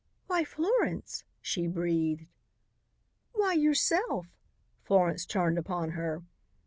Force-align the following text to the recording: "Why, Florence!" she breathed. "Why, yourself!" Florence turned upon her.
"Why, 0.25 0.43
Florence!" 0.43 1.25
she 1.43 1.67
breathed. 1.67 2.25
"Why, 3.33 3.53
yourself!" 3.53 4.25
Florence 4.83 5.27
turned 5.27 5.59
upon 5.59 5.91
her. 5.91 6.23